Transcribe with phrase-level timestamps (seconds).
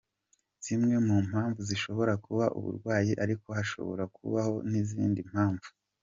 [0.63, 5.69] Zimwe mu mpamvu zishobora kuba uburwayi ariko hashobora kubaho n’izindi mpamvu.